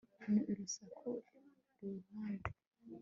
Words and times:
ni 0.31 0.39
urusaku 0.51 1.09
kuruhande 1.69 2.49